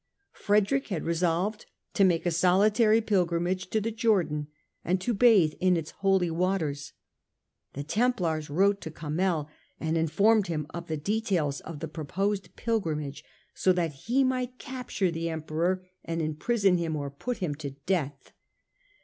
Frederick 0.33 0.87
had 0.87 1.03
resolved 1.05 1.67
to 1.93 2.03
make 2.03 2.25
a 2.25 2.31
solitary 2.31 3.01
pilgrimage 3.01 3.69
to 3.69 3.79
the 3.79 3.91
Jordan 3.91 4.47
and 4.83 4.99
to 4.99 5.13
bathe 5.13 5.53
in 5.59 5.77
its 5.77 5.91
holy 5.91 6.31
waters. 6.31 6.93
The 7.73 7.83
Templars 7.83 8.49
wrote 8.49 8.81
to 8.81 8.89
Kamel 8.89 9.47
and 9.79 9.95
informed 9.95 10.47
him 10.47 10.65
of 10.73 10.87
the 10.87 10.97
details 10.97 11.59
of 11.61 11.81
the 11.81 11.87
pro 11.87 12.05
posed 12.05 12.55
pilgrimage, 12.55 13.23
so 13.53 13.71
that 13.73 13.91
he 13.93 14.23
might 14.23 14.57
capture 14.57 15.11
the 15.11 15.29
Emperor 15.29 15.85
and 16.03 16.19
imprison 16.19 16.79
him 16.79 16.95
or 16.95 17.11
put 17.11 17.37
him 17.37 17.53
to 17.61 17.69
death. 17.85 18.31